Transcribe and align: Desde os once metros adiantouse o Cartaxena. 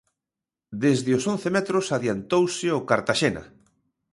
Desde 0.83 1.11
os 1.17 1.23
once 1.33 1.49
metros 1.55 1.85
adiantouse 1.95 2.67
o 2.79 2.85
Cartaxena. 2.89 3.43